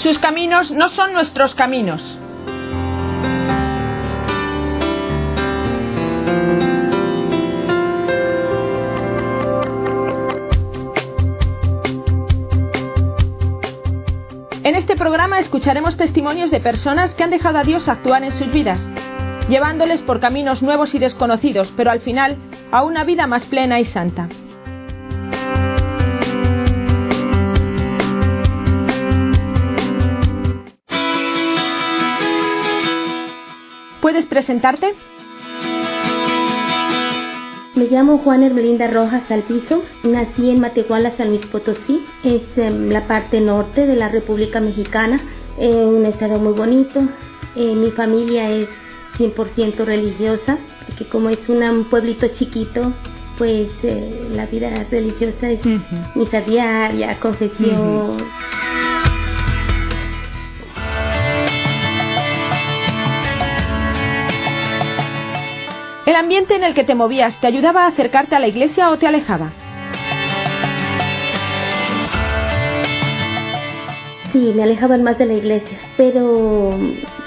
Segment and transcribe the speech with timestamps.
[0.00, 2.00] Sus caminos no son nuestros caminos.
[14.62, 18.50] En este programa escucharemos testimonios de personas que han dejado a Dios actuar en sus
[18.50, 18.80] vidas,
[19.50, 22.38] llevándoles por caminos nuevos y desconocidos, pero al final
[22.72, 24.30] a una vida más plena y santa.
[34.10, 34.92] ¿Puedes presentarte?
[37.76, 43.40] Me llamo Juan Hermelinda Rojas Alpizo, nací en Matehuala, San Luis Potosí, es la parte
[43.40, 45.20] norte de la República Mexicana,
[45.58, 47.04] un estado muy bonito.
[47.54, 48.68] Eh, mi familia es
[49.16, 52.92] 100% religiosa, porque como es un pueblito chiquito,
[53.38, 55.60] pues eh, la vida religiosa es
[56.16, 58.16] misa diaria, confesión.
[66.10, 68.98] ¿El ambiente en el que te movías te ayudaba a acercarte a la iglesia o
[68.98, 69.52] te alejaba?
[74.32, 76.76] Sí, me alejaban más de la iglesia, pero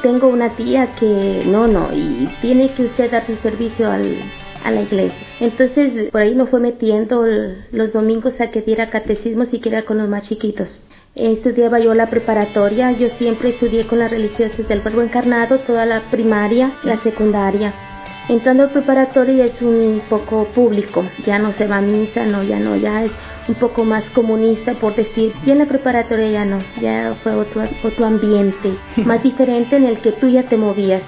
[0.01, 4.17] tengo una tía que no, no, y tiene que usted dar su servicio al,
[4.65, 5.27] a la iglesia.
[5.39, 7.23] Entonces, por ahí me fue metiendo
[7.71, 10.77] los domingos a que diera catecismo siquiera con los más chiquitos.
[11.15, 16.01] Estudiaba yo la preparatoria, yo siempre estudié con las religiosas del Verbo Encarnado, toda la
[16.11, 17.92] primaria, la secundaria.
[18.29, 22.57] Entrando al preparatorio es un poco público, ya no se va a misa, no, ya
[22.57, 23.11] no, ya es
[23.49, 27.63] un poco más comunista por decir, y en la preparatoria ya no, ya fue otro,
[27.83, 31.03] otro ambiente, más diferente en el que tú ya te movías.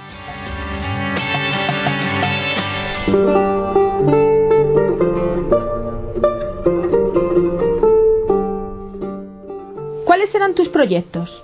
[10.06, 11.44] ¿Cuáles eran tus proyectos?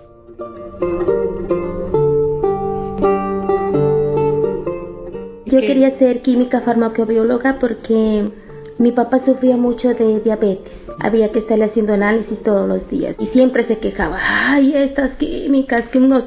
[5.52, 8.32] Yo quería ser química farmacobióloga porque
[8.78, 10.72] mi papá sufría mucho de diabetes.
[11.00, 15.89] Había que estarle haciendo análisis todos los días y siempre se quejaba, ay, estas químicas,
[15.89, 16.23] que unos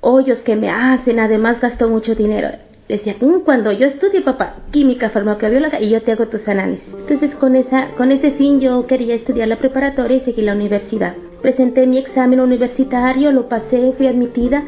[0.00, 2.50] hoyos que me hacen, además gasto mucho dinero.
[2.88, 6.86] Decía, mm, cuando yo estudie, papá, química farmacobióloga y yo te hago tus análisis.
[6.96, 11.14] Entonces, con, esa, con ese fin, yo quería estudiar la preparatoria y seguir la universidad.
[11.42, 14.62] Presenté mi examen universitario, lo pasé, fui admitida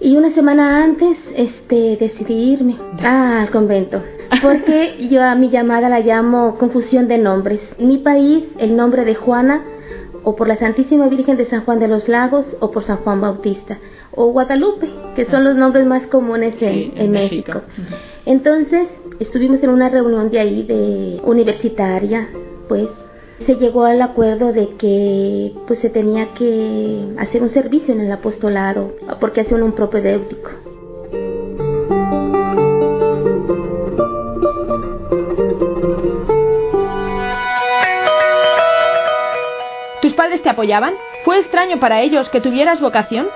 [0.00, 4.02] y una semana antes, este, decidí irme al convento.
[4.42, 7.60] Porque yo a mi llamada la llamo confusión de nombres.
[7.78, 9.64] En mi país, el nombre de Juana,
[10.22, 13.20] o por la Santísima Virgen de San Juan de los Lagos, o por San Juan
[13.20, 13.78] Bautista,
[14.12, 17.62] o Guadalupe, que son los nombres más comunes en, México.
[18.24, 18.86] Entonces,
[19.18, 22.28] estuvimos en una reunión de ahí, de universitaria,
[22.68, 22.88] pues,
[23.46, 28.10] se llegó al acuerdo de que pues se tenía que hacer un servicio en el
[28.10, 30.50] apostolado porque hacían un propedéutico.
[40.02, 40.94] ¿Tus padres te apoyaban?
[41.24, 43.28] ¿Fue extraño para ellos que tuvieras vocación?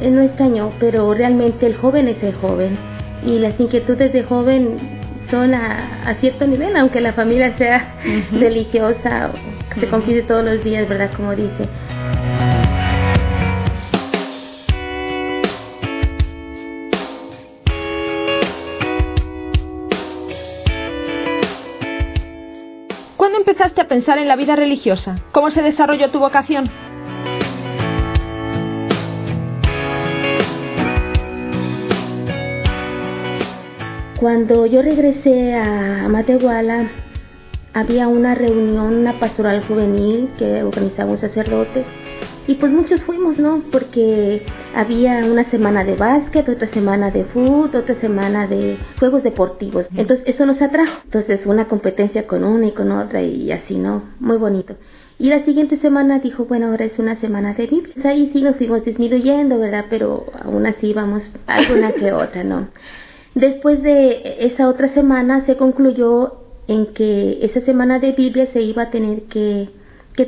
[0.00, 2.78] Eh, no extraño, pero realmente el joven es el joven
[3.24, 4.97] y las inquietudes de joven
[5.30, 7.94] son a, cierto nivel, aunque la familia sea
[8.32, 9.32] religiosa,
[9.78, 11.10] se confiese todos los días, ¿verdad?
[11.16, 11.68] Como dice.
[23.16, 25.16] ¿Cuándo empezaste a pensar en la vida religiosa?
[25.32, 26.70] ¿Cómo se desarrolló tu vocación?
[34.20, 36.90] Cuando yo regresé a Matehuala,
[37.72, 41.84] había una reunión, una pastoral juvenil que organizaba un sacerdote
[42.48, 43.62] y pues muchos fuimos, ¿no?
[43.70, 44.42] Porque
[44.74, 49.86] había una semana de básquet, otra semana de fútbol, otra semana de juegos deportivos.
[49.94, 51.00] Entonces eso nos atrajo.
[51.04, 54.02] Entonces una competencia con una y con otra y así, ¿no?
[54.18, 54.74] Muy bonito.
[55.20, 57.92] Y la siguiente semana dijo, bueno, ahora es una semana de Biblia.
[57.94, 59.84] Pues ahí sí nos fuimos disminuyendo, ¿verdad?
[59.88, 62.66] Pero aún así vamos alguna que otra, ¿no?
[63.38, 68.82] Después de esa otra semana se concluyó en que esa semana de Biblia se iba
[68.82, 69.68] a tener que,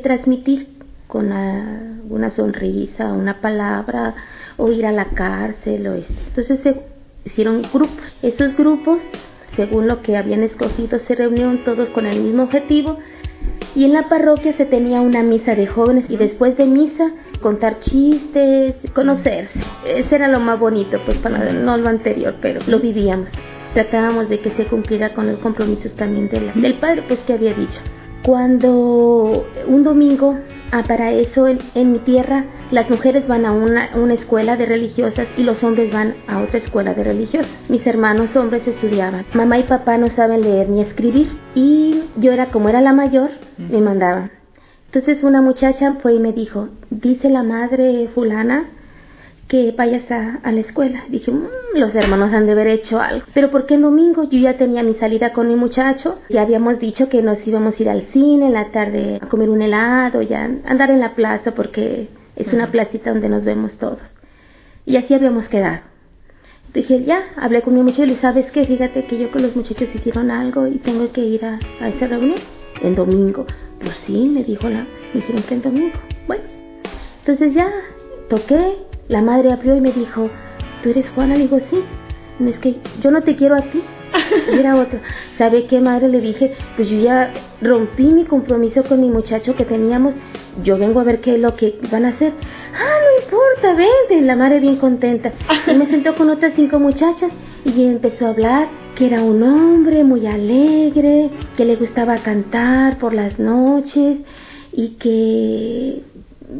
[0.00, 0.68] transmitir
[1.08, 4.14] con una sonrisa, una palabra,
[4.56, 6.14] o ir a la cárcel, o esto.
[6.28, 6.82] Entonces se
[7.24, 8.16] hicieron grupos.
[8.22, 9.00] Esos grupos,
[9.56, 12.98] según lo que habían escogido, se reunieron todos con el mismo objetivo
[13.74, 17.10] y en la parroquia se tenía una misa de jóvenes y después de misa
[17.40, 19.58] contar chistes, conocerse.
[19.86, 23.30] Ese era lo más bonito, pues para no lo anterior, pero lo vivíamos.
[23.74, 27.80] Tratábamos de que se cumpliera con los compromisos también del padre, pues que había dicho.
[28.22, 30.36] Cuando un domingo,
[30.72, 35.26] ah, para eso en, mi tierra, las mujeres van a una, una, escuela de religiosas
[35.38, 37.50] y los hombres van a otra escuela de religiosas.
[37.70, 39.24] Mis hermanos hombres estudiaban.
[39.32, 43.30] Mamá y papá no saben leer ni escribir y yo era como era la mayor,
[43.56, 44.39] me mandaban.
[44.92, 48.64] Entonces una muchacha fue y me dijo, dice la madre fulana
[49.46, 51.04] que vayas a, la escuela.
[51.08, 53.24] Dije, mm, los hermanos han de haber hecho algo.
[53.32, 54.24] Pero ¿por qué el domingo?
[54.24, 56.18] Yo ya tenía mi salida con mi muchacho.
[56.28, 59.48] Ya habíamos dicho que nos íbamos a ir al cine en la tarde a comer
[59.48, 64.00] un helado, ya andar en la plaza porque es una placita donde nos vemos todos.
[64.86, 65.82] Y así habíamos quedado.
[66.74, 68.64] Dije, ya, hablé con mi muchacho y le ¿sabes qué?
[68.64, 72.08] Fíjate que yo con los muchachos hicieron algo y tengo que ir a, a esa
[72.08, 72.40] reunión
[72.82, 73.46] en domingo.
[73.80, 75.98] Pues sí, me dijo la, me dijeron que en domingo.
[76.26, 76.44] Bueno,
[77.20, 77.70] entonces ya
[78.28, 78.76] toqué,
[79.08, 80.30] la madre abrió y me dijo,
[80.82, 81.34] ¿tú eres Juana?
[81.34, 81.82] Le digo, sí.
[82.38, 83.82] No, es que yo no te quiero a ti.
[84.52, 84.98] Y era otro.
[85.38, 86.08] ¿Sabe qué, madre?
[86.08, 90.14] Le dije, pues yo ya rompí mi compromiso con mi muchacho que teníamos.
[90.64, 92.32] Yo vengo a ver qué es lo que van a hacer.
[92.74, 94.26] Ah, no importa, vente.
[94.26, 95.32] La madre bien contenta.
[95.66, 97.30] Y me sentó con otras cinco muchachas
[97.64, 98.68] y empezó a hablar
[99.00, 104.18] que era un hombre muy alegre, que le gustaba cantar por las noches
[104.74, 106.02] y que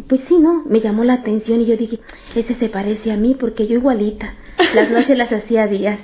[0.09, 0.65] pues sí, ¿no?
[0.65, 1.99] Me llamó la atención y yo dije,
[2.35, 4.37] ese se parece a mí porque yo igualita.
[4.75, 5.99] Las noches las hacía días.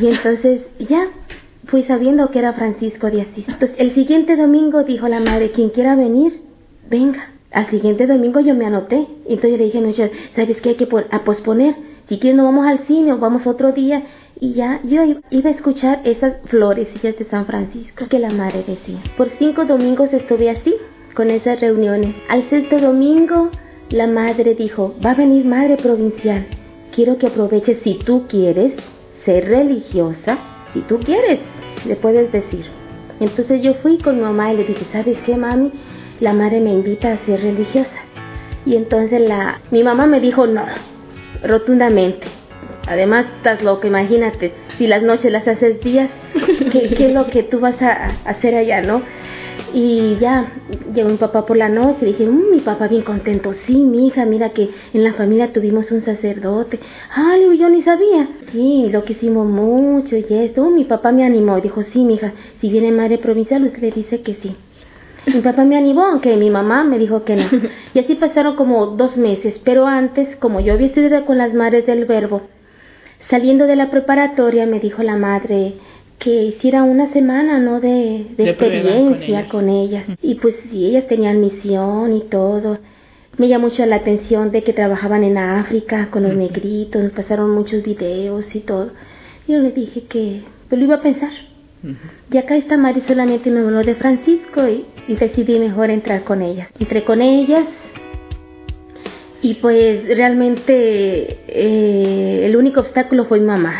[0.00, 1.10] Y entonces ya
[1.66, 3.46] fui sabiendo que era Francisco de Asís.
[3.46, 6.40] Entonces el siguiente domingo dijo la madre, quien quiera venir,
[6.88, 7.32] venga.
[7.52, 9.08] Al siguiente domingo yo me anoté.
[9.28, 9.92] Entonces yo le dije, no,
[10.34, 11.74] ¿sabes qué hay que a posponer?
[12.08, 14.04] Si quieres no vamos al cine o vamos otro día.
[14.38, 19.02] Y ya yo iba a escuchar esas florecillas de San Francisco que la madre decía.
[19.16, 20.74] Por cinco domingos estuve así,
[21.14, 22.14] con esas reuniones.
[22.28, 23.50] Al sexto domingo,
[23.88, 26.46] la madre dijo, va a venir madre provincial.
[26.94, 28.74] Quiero que aproveches si tú quieres
[29.24, 30.38] ser religiosa,
[30.74, 31.40] si tú quieres,
[31.86, 32.66] le puedes decir.
[33.20, 35.72] Entonces yo fui con mamá y le dije, ¿sabes qué, mami?
[36.20, 38.04] La madre me invita a ser religiosa.
[38.66, 40.64] Y entonces la, mi mamá me dijo no,
[41.42, 42.26] rotundamente.
[42.86, 46.10] Además, estás loco, imagínate, si las noches las haces días,
[46.72, 49.02] ¿qué, qué es lo que tú vas a hacer allá, no?
[49.72, 50.52] Y ya
[50.94, 54.06] llegó mi papá por la noche y dije, mm, mi papá bien contento, sí, mi
[54.06, 56.78] hija, mira que en la familia tuvimos un sacerdote.
[57.10, 58.28] Ah, yo ni sabía.
[58.52, 60.62] Sí, lo que hicimos mucho y esto.
[60.62, 63.80] Uh, mi papá me animó y dijo, sí, mi hija, si viene madre provincial, usted
[63.80, 64.54] le dice que sí.
[65.26, 67.46] Mi papá me animó, aunque mi mamá me dijo que no.
[67.94, 71.86] Y así pasaron como dos meses, pero antes, como yo había estudiado con las madres
[71.86, 72.42] del verbo,
[73.28, 75.74] saliendo de la preparatoria me dijo la madre,
[76.18, 77.80] que hiciera una semana, ¿no?
[77.80, 80.04] De, experiencia con ellas.
[80.22, 82.78] Y pues sí, ellas tenían misión y todo.
[83.36, 87.50] Me llamó mucho la atención de que trabajaban en África con los negritos, nos pasaron
[87.50, 88.92] muchos videos y todo.
[89.46, 91.30] Yo le dije que pues, lo iba a pensar.
[92.32, 96.68] Y acá está Mari solamente me habló de Francisco y, decidí mejor entrar con ellas.
[96.80, 97.66] Entré con ellas
[99.42, 103.74] y pues realmente eh, el único obstáculo fue mi mamá.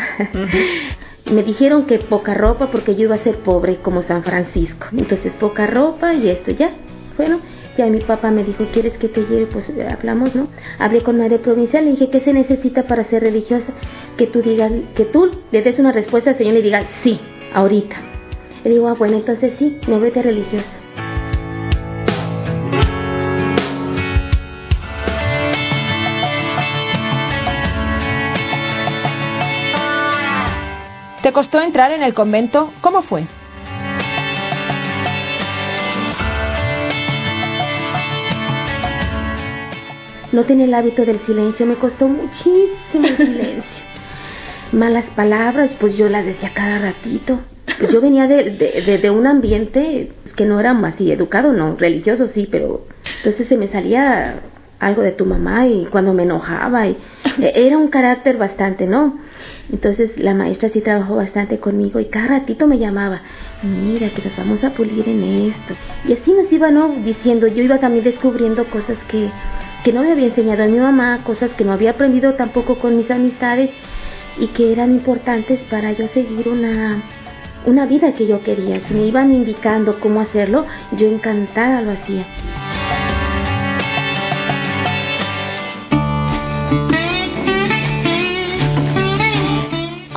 [1.31, 4.87] Me dijeron que poca ropa porque yo iba a ser pobre como San Francisco.
[4.95, 6.71] Entonces poca ropa y esto ya.
[7.17, 7.41] Bueno,
[7.77, 9.47] ya mi papá me dijo, ¿quieres que te lleve?
[9.47, 10.47] Pues hablamos, ¿no?
[10.79, 13.67] Hablé con madre provincial, le dije, ¿qué se necesita para ser religiosa?
[14.17, 17.19] Que tú digas, que tú le des una respuesta al Señor y le digas, sí,
[17.53, 17.95] ahorita.
[18.63, 20.65] Le digo, ah, bueno, entonces sí, me voy de religiosa.
[31.27, 32.71] ¿Te costó entrar en el convento?
[32.79, 33.27] ¿Cómo fue?
[40.31, 43.83] No tenía el hábito del silencio, me costó muchísimo el silencio.
[44.71, 47.41] Malas palabras, pues yo las decía cada ratito.
[47.77, 52.47] Pues yo venía de, de, un ambiente que no era así educado, no, religioso sí,
[52.49, 52.85] pero
[53.17, 54.43] entonces se me salía
[54.79, 56.97] algo de tu mamá y cuando me enojaba y
[57.39, 59.17] era un carácter bastante, ¿no?
[59.71, 63.21] Entonces la maestra sí trabajó bastante conmigo y cada ratito me llamaba,
[63.63, 65.75] mira que nos vamos a pulir en esto.
[66.07, 66.89] Y así nos iba, ¿no?
[67.03, 69.29] Diciendo, yo iba también descubriendo cosas que,
[69.83, 72.97] que no me había enseñado a mi mamá, cosas que no había aprendido tampoco con
[72.97, 73.71] mis amistades
[74.39, 77.03] y que eran importantes para yo seguir una,
[77.65, 78.81] una vida que yo quería.
[78.87, 82.25] Si me iban indicando cómo hacerlo, yo encantada lo hacía.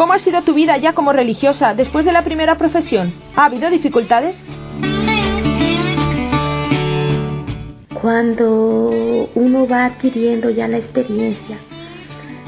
[0.01, 3.13] ¿Cómo ha sido tu vida ya como religiosa después de la primera profesión?
[3.37, 4.35] ¿Ha habido dificultades?
[8.01, 11.59] Cuando uno va adquiriendo ya la experiencia,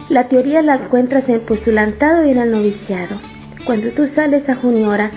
[0.08, 3.20] la teoría la encuentras en postulantado y en el noviciado.
[3.66, 5.10] Cuando tú sales a juniora,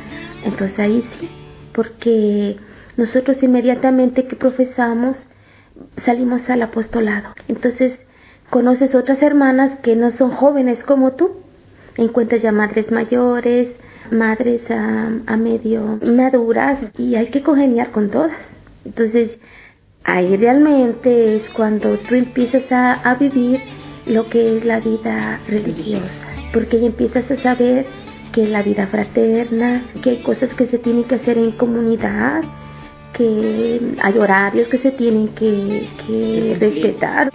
[0.43, 1.29] entonces ahí sí,
[1.73, 2.57] porque
[2.97, 5.29] nosotros inmediatamente que profesamos
[6.03, 7.29] salimos al apostolado.
[7.47, 7.97] Entonces
[8.49, 11.44] conoces otras hermanas que no son jóvenes como tú.
[11.97, 13.69] Encuentras ya madres mayores,
[14.11, 18.37] madres a, a medio maduras y hay que congeniar con todas.
[18.83, 19.37] Entonces
[20.03, 23.59] ahí realmente es cuando tú empiezas a, a vivir
[24.05, 26.13] lo que es la vida religiosa,
[26.53, 27.85] porque ahí empiezas a saber
[28.31, 32.43] que la vida fraterna, que hay cosas que se tienen que hacer en comunidad,
[33.13, 37.31] que hay horarios que se tienen que, que respetar.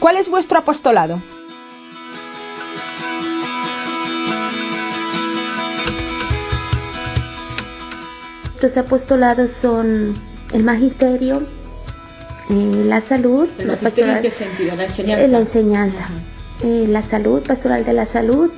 [0.00, 1.20] ¿Cuál es vuestro apostolado?
[8.54, 10.16] Estos apostolados son
[10.52, 11.42] el magisterio,
[12.50, 14.76] eh, la salud, ¿El la magisterio en pastoral- qué sentido?
[14.76, 15.24] ¿La enseñanza?
[15.24, 16.14] eh, la enseñanza, Ajá.
[16.62, 18.50] eh, la salud, pastoral de la salud,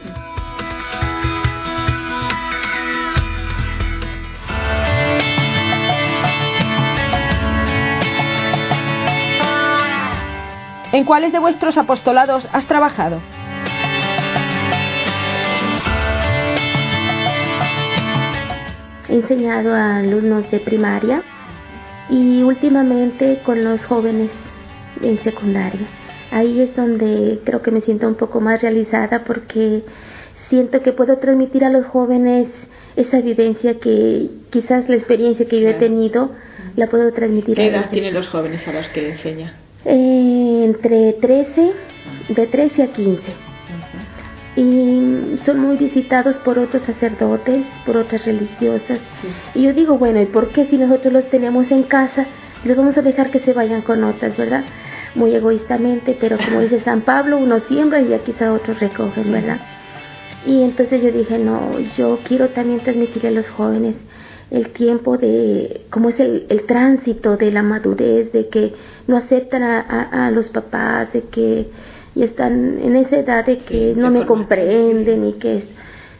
[11.02, 13.20] ¿En cuáles de vuestros apostolados has trabajado?
[19.08, 21.24] he enseñado a alumnos de primaria
[22.08, 24.30] y últimamente con los jóvenes
[25.02, 25.88] en secundaria.
[26.30, 29.82] Ahí es donde creo que me siento un poco más realizada porque
[30.48, 32.46] siento que puedo transmitir a los jóvenes
[32.94, 36.30] esa vivencia que quizás la experiencia que yo he tenido
[36.76, 37.90] la puedo transmitir ¿Qué a edad ellos.
[37.90, 39.61] tienen los jóvenes a los que enseña?
[39.84, 41.72] Eh, entre 13,
[42.28, 43.22] de 13 a 15.
[44.54, 49.00] Y son muy visitados por otros sacerdotes, por otras religiosas.
[49.54, 52.26] Y yo digo, bueno, ¿y por qué si nosotros los tenemos en casa,
[52.64, 54.64] los vamos a dejar que se vayan con otras, verdad?
[55.14, 59.60] Muy egoístamente, pero como dice San Pablo, uno siembra y ya quizá otros recogen, ¿verdad?
[60.46, 63.96] Y entonces yo dije, no, yo quiero también transmitirle a los jóvenes
[64.52, 68.74] el tiempo de, cómo es el, el tránsito de la madurez, de que
[69.06, 71.66] no aceptan a, a- a los papás, de que
[72.14, 75.68] ya están en esa edad de que Sí, no me comprenden y que es...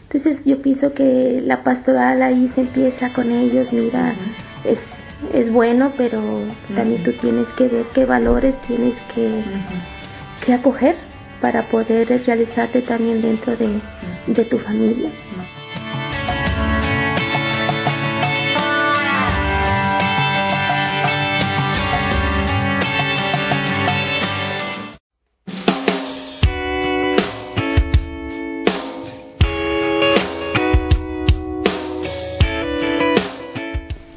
[0.05, 4.15] Entonces yo pienso que la pastoral ahí se empieza con ellos, mira,
[4.63, 4.79] es,
[5.33, 6.21] es bueno, pero
[6.75, 9.43] también tú tienes que ver qué valores tienes que,
[10.45, 10.95] que acoger
[11.41, 13.79] para poder realizarte también dentro de,
[14.27, 15.09] de tu familia.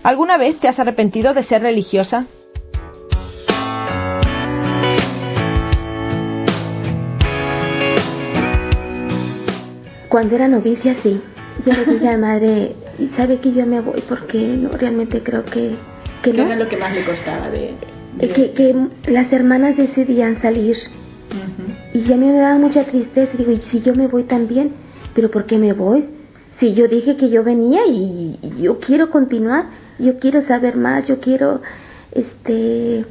[0.07, 2.27] ¿Alguna vez te has arrepentido de ser religiosa?
[10.09, 11.21] Cuando era novicia, sí.
[11.65, 15.25] Yo le dije a la madre, y sabe que yo me voy porque no, realmente
[15.25, 15.75] creo que,
[16.23, 16.45] que ¿Qué no.
[16.45, 17.75] era lo que más le costaba de...?
[18.21, 18.77] Que, que
[19.11, 20.77] las hermanas decidían salir
[21.93, 23.33] y a mí me daba mucha tristeza.
[23.37, 24.71] Digo, ¿y si yo me voy también?
[25.17, 26.11] ¿Pero por qué me voy?
[26.61, 29.67] Si yo dije que yo venía y, y yo quiero continuar,
[29.99, 31.63] yo quiero saber más, yo quiero,
[32.13, 33.05] este,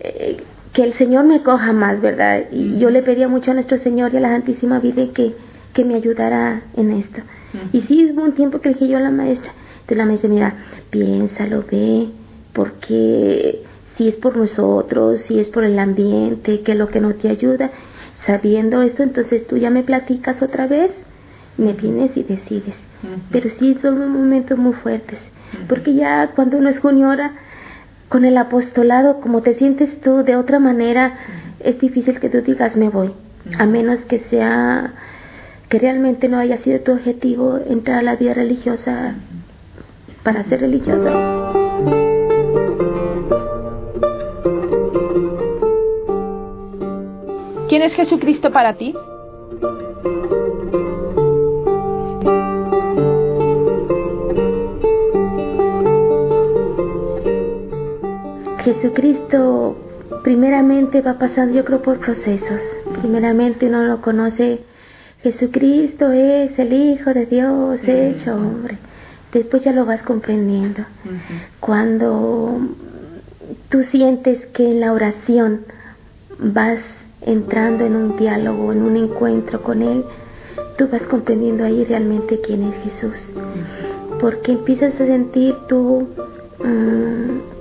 [0.00, 0.36] eh,
[0.72, 2.44] que el Señor me coja más, ¿verdad?
[2.50, 5.34] Y yo le pedía mucho a nuestro Señor y a la Santísima Virgen que,
[5.72, 7.20] que me ayudara en esto.
[7.72, 10.28] Y sí, hubo un tiempo que le dije yo a la maestra, entonces la maestra,
[10.28, 10.54] mira,
[10.90, 12.08] piénsalo, ve,
[12.52, 13.62] porque
[13.96, 17.28] si es por nosotros, si es por el ambiente, que es lo que no te
[17.28, 17.70] ayuda,
[18.26, 20.90] sabiendo esto, entonces tú ya me platicas otra vez,
[21.56, 22.74] me vienes y decides.
[23.30, 25.18] Pero sí son momentos muy fuertes,
[25.68, 27.32] porque ya cuando uno es juniora,
[28.08, 31.14] con el apostolado, como te sientes tú de otra manera,
[31.60, 33.12] es difícil que tú digas me voy,
[33.58, 34.92] a menos que sea
[35.68, 39.14] que realmente no haya sido tu objetivo entrar a la vida religiosa
[40.22, 41.10] para ser religiosa.
[47.68, 48.94] ¿Quién es Jesucristo para ti?
[58.74, 59.76] Jesucristo
[60.22, 62.60] primeramente va pasando, yo creo, por procesos.
[63.00, 64.60] Primeramente uno lo conoce,
[65.22, 68.78] Jesucristo es el Hijo de Dios hecho hombre.
[69.32, 70.84] Después ya lo vas comprendiendo.
[71.60, 72.60] Cuando
[73.68, 75.62] tú sientes que en la oración
[76.38, 76.82] vas
[77.22, 80.04] entrando en un diálogo, en un encuentro con Él,
[80.76, 83.32] tú vas comprendiendo ahí realmente quién es Jesús.
[84.20, 86.06] Porque empiezas a sentir tú
[86.62, 87.53] mm,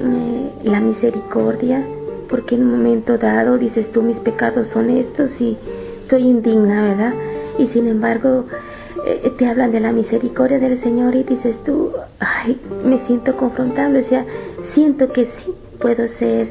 [0.00, 1.84] eh, la misericordia,
[2.28, 5.56] porque en un momento dado dices tú mis pecados son estos y
[6.08, 7.14] soy indigna, ¿verdad?
[7.58, 8.46] Y sin embargo
[9.06, 14.00] eh, te hablan de la misericordia del Señor y dices tú, ay, me siento confrontable,
[14.00, 14.26] o sea,
[14.74, 16.48] siento que sí puedo ser,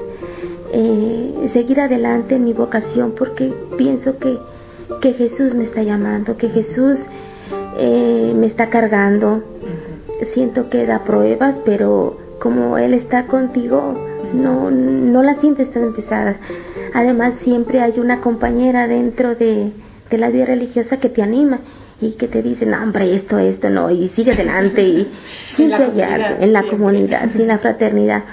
[0.74, 4.38] eh, seguir adelante en mi vocación porque pienso que,
[5.02, 6.98] que Jesús me está llamando, que Jesús
[7.78, 9.44] eh, me está cargando.
[10.34, 13.98] Siento que da pruebas, pero como Él está contigo,
[14.34, 16.38] no, no la sientes tan pesada.
[16.94, 19.72] Además, siempre hay una compañera dentro de,
[20.10, 21.60] de la vida religiosa que te anima
[22.02, 25.12] y que te dice, no, hombre, esto, esto, no, y sigue adelante, y
[25.56, 28.24] siempre hay algo en la comunidad, en la fraternidad.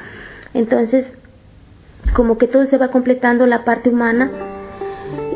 [0.55, 1.13] Entonces,
[2.15, 4.31] como que todo se va completando la parte humana,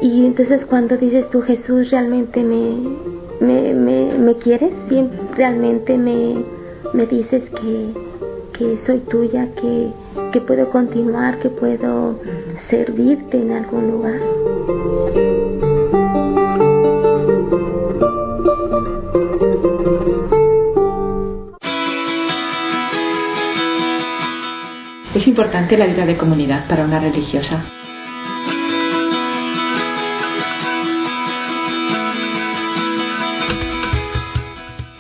[0.00, 2.76] y entonces cuando dices tú, Jesús, realmente me,
[3.40, 4.72] me, me, me quieres,
[5.36, 6.44] realmente me,
[6.94, 8.09] me dices que,
[8.60, 9.90] que soy tuya, que,
[10.32, 12.20] que puedo continuar, que puedo
[12.68, 14.20] servirte en algún lugar.
[25.14, 27.64] Es importante la vida de comunidad para una religiosa.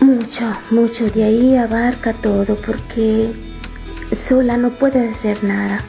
[0.00, 1.10] Mucho, mucho.
[1.10, 3.49] De ahí abarca todo porque
[4.28, 5.84] sola no puedes hacer nada.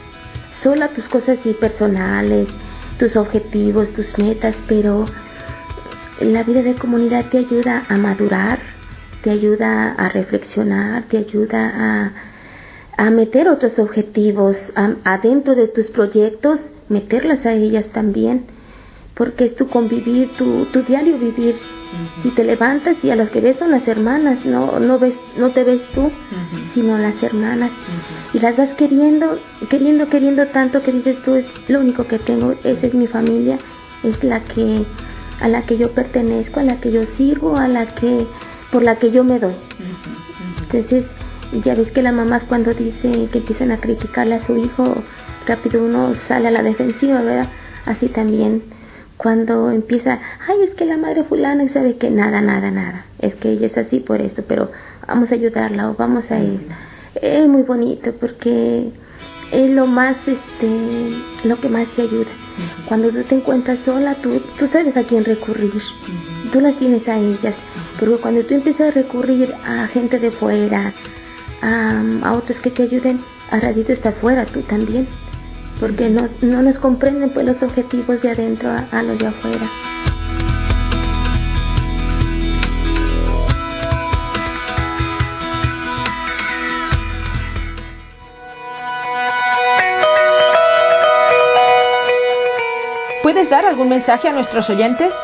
[0.62, 2.48] Sola tus cosas personales,
[2.98, 5.06] tus objetivos, tus metas, pero
[6.20, 8.60] la vida de comunidad te ayuda a madurar,
[9.22, 12.12] te ayuda a reflexionar, te ayuda a
[12.96, 14.56] a meter otros objetivos
[15.04, 18.46] adentro de tus proyectos, meterlas a ellas también,
[19.14, 21.56] porque es tu convivir, tu, tu diario vivir.
[22.22, 25.50] Si te levantas y a las que ves son las hermanas, no, no, ves, no
[25.50, 26.10] te ves tú,
[26.72, 27.70] sino las hermanas.
[28.32, 29.38] Y las vas queriendo,
[29.68, 33.58] queriendo, queriendo tanto que dices tú, es lo único que tengo, esa es mi familia,
[34.02, 34.86] es la que,
[35.40, 38.26] a la que yo pertenezco, a la que yo sirvo, a la que,
[38.70, 39.54] por la que yo me doy.
[40.62, 41.04] Entonces,
[41.62, 44.94] ya ves que las mamás cuando dicen que empiezan a criticarle a su hijo,
[45.46, 47.50] rápido uno sale a la defensiva, ¿verdad?
[47.84, 48.62] Así también
[49.16, 53.50] cuando empieza, ay, es que la madre fulana sabe que nada, nada, nada, es que
[53.50, 54.70] ella es así por esto, pero
[55.06, 56.66] vamos a ayudarla o vamos a ir.
[57.14, 58.90] Es muy bonito porque
[59.52, 62.30] es lo más, este, lo que más te ayuda.
[62.88, 65.72] Cuando tú te encuentras sola, tú, tú sabes a quién recurrir,
[66.52, 67.54] tú las tienes a ellas,
[67.98, 70.92] pero cuando tú empiezas a recurrir a gente de fuera,
[71.62, 75.06] a, otros que te ayuden, a ratito estás fuera tú también,
[75.80, 79.70] porque no, no nos comprenden pues los objetivos de adentro a, los de afuera.
[93.22, 95.14] ¿Puedes dar algún mensaje a nuestros oyentes?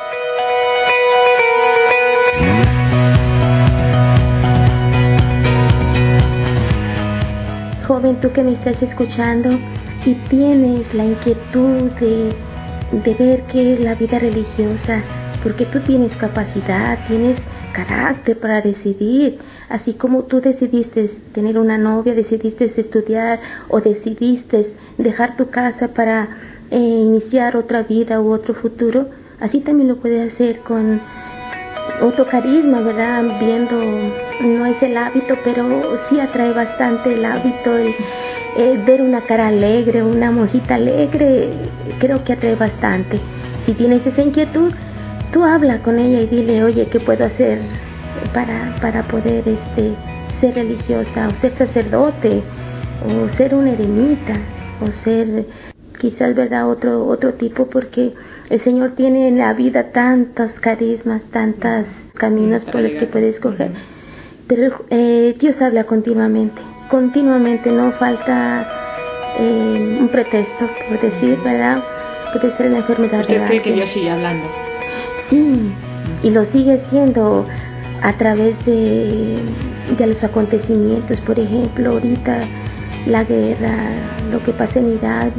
[7.98, 9.58] joven, tú que me estás escuchando
[10.04, 12.34] y tienes la inquietud de,
[12.92, 15.02] de ver qué es la vida religiosa,
[15.42, 17.38] porque tú tienes capacidad, tienes
[17.72, 25.36] carácter para decidir, así como tú decidiste tener una novia, decidiste estudiar o decidiste dejar
[25.36, 26.28] tu casa para
[26.70, 29.08] eh, iniciar otra vida u otro futuro,
[29.40, 31.00] así también lo puedes hacer con
[32.02, 33.38] otro carisma, ¿verdad?
[33.40, 33.78] Viendo,
[34.40, 37.94] no es el hábito, pero sí atrae bastante el hábito, el,
[38.84, 41.50] ver una cara alegre, una mojita alegre,
[41.98, 43.20] creo que atrae bastante.
[43.66, 44.72] Si tienes esa inquietud,
[45.32, 47.60] tú habla con ella y dile, oye, ¿qué puedo hacer
[48.32, 49.94] para, para poder este,
[50.40, 52.42] ser religiosa o ser sacerdote
[53.06, 54.34] o ser una eremita
[54.80, 55.46] o ser
[56.00, 58.14] quizás verdad otro otro tipo porque
[58.50, 63.72] el Señor tiene en la vida tantos carismas tantos caminos por los que puede escoger
[64.48, 66.60] pero eh, Dios habla continuamente.
[66.90, 68.66] Continuamente no falta
[69.38, 71.84] eh, un pretexto por decir verdad
[72.32, 74.46] puede ser la enfermedad ¿Usted cree que Dios sigue hablando.
[75.28, 75.72] Sí
[76.22, 77.46] y lo sigue haciendo
[78.02, 79.42] a través de,
[79.96, 82.46] de los acontecimientos por ejemplo ahorita
[83.06, 83.76] la guerra,
[84.30, 85.32] lo que pasa en Irak,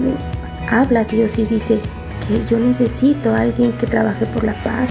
[0.69, 1.79] habla Dios y dice
[2.27, 4.89] que yo necesito a alguien que trabaje por la paz.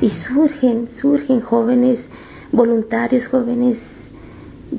[0.00, 2.00] Y surgen, surgen jóvenes
[2.54, 3.78] voluntarios, jóvenes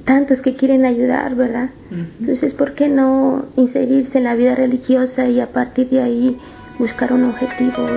[0.04, 1.70] tantos que quieren ayudar, ¿verdad?
[2.20, 6.38] Entonces, ¿por qué no inserirse en la vida religiosa y a partir de ahí
[6.80, 7.88] buscar un objetivo,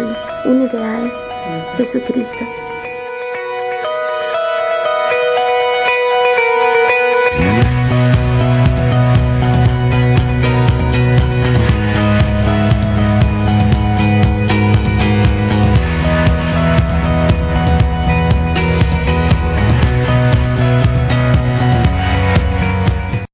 [0.45, 1.13] un ideal,
[1.77, 2.68] Jesucristo?